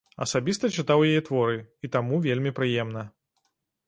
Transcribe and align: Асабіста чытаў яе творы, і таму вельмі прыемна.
Асабіста 0.23 0.69
чытаў 0.83 1.03
яе 1.09 1.19
творы, 1.27 1.59
і 1.87 1.89
таму 1.97 2.21
вельмі 2.25 2.55
прыемна. 2.61 3.05